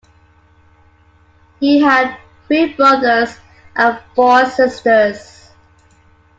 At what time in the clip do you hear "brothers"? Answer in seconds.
2.73-3.37